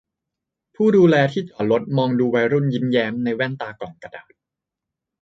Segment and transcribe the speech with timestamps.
[0.75, 4.31] ผู้ดูแลที่จอดรถมองดูวัยรุ่นยิ้มแย้มในแว่นตากล่องกระดาษ